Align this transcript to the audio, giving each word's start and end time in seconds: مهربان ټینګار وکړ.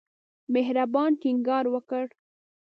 مهربان 0.53 1.11
ټینګار 1.21 1.65
وکړ. 1.73 2.05